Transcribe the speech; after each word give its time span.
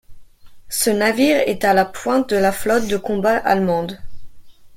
Ce 0.69 0.89
navire 0.89 1.43
est 1.47 1.63
à 1.63 1.75
la 1.75 1.85
pointe 1.85 2.27
de 2.31 2.35
la 2.35 2.51
flotte 2.51 2.87
de 2.87 2.97
combat 2.97 3.37
allemande. 3.37 3.99